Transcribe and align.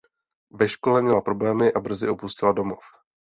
Ve 0.51 0.67
škole 0.69 1.01
měla 1.01 1.21
problémy 1.21 1.73
a 1.73 1.79
brzy 1.79 2.07
opustila 2.09 2.51
domov. 2.51 2.79